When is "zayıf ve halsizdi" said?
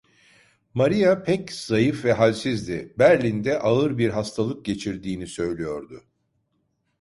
1.51-2.93